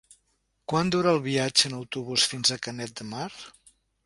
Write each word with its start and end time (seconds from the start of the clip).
Quant 0.71 0.87
dura 0.95 1.13
el 1.17 1.21
viatge 1.27 1.65
en 1.71 1.77
autobús 1.83 2.27
fins 2.35 2.57
a 2.57 2.61
Canet 2.65 2.97
de 3.03 3.11
Mar? 3.15 3.29